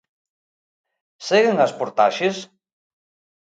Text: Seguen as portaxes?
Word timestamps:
Seguen 1.27 1.57
as 1.65 1.75
portaxes? 1.79 2.37